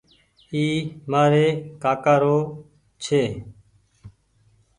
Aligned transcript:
اي 0.53 0.63
مآري 1.11 1.47
ڪآڪآ 1.81 2.15
رو 2.23 2.37
ڇي۔ 3.03 3.23